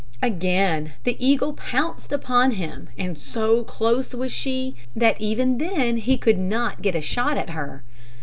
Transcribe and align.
Again 0.23 0.93
the 1.03 1.15
eagle 1.23 1.53
pounced 1.53 2.11
upon 2.11 2.53
him; 2.53 2.89
and 2.97 3.19
so 3.19 3.63
close 3.63 4.15
was 4.15 4.31
she, 4.31 4.73
that 4.95 5.21
even 5.21 5.59
then 5.59 5.97
he 5.97 6.17
could 6.17 6.39
not 6.39 6.81
get 6.81 6.95
a 6.95 7.01
shot 7.01 7.37
at 7.37 7.51
her. 7.51 7.83